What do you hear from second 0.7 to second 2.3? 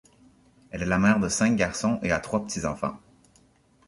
Elle est la mère de cinq garçons et a